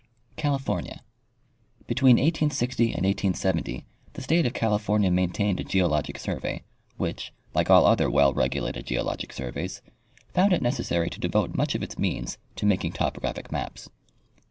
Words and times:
California.— 0.35 1.03
Between 1.87 2.15
1860 2.15 2.85
and 2.85 3.05
1870 3.05 3.85
the 4.13 4.23
state 4.23 4.47
of 4.47 4.53
California 4.55 5.11
maintained 5.11 5.59
a 5.59 5.63
geologic 5.63 6.17
survey, 6.17 6.63
which, 6.97 7.31
like 7.53 7.69
all 7.69 7.85
other 7.85 8.09
well 8.09 8.33
regulated 8.33 8.87
geologic 8.87 9.31
surveys, 9.31 9.83
found 10.33 10.53
it 10.53 10.61
necessary 10.63 11.11
to 11.11 11.19
devote 11.19 11.53
much 11.53 11.75
of 11.75 11.83
its 11.83 11.99
means 11.99 12.39
to 12.55 12.65
making 12.65 12.93
topographic 12.93 13.51
maps. 13.51 13.91